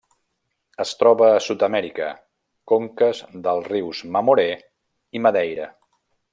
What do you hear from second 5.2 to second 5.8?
i Madeira.